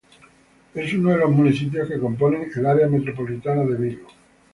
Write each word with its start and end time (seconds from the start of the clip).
Es 0.73 0.93
uno 0.95 1.15
los 1.15 1.29
municipios 1.29 1.87
que 1.87 1.99
componen 1.99 2.49
el 2.55 2.65
Área 2.65 2.87
Metropolitana 2.87 3.63
de 3.65 3.75
Vigo. 3.75 4.07